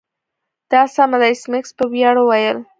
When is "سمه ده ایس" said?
0.95-1.43